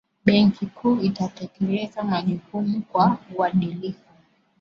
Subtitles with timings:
[0.25, 4.09] benki kuu inatekeleza majukumu kwa uadilifu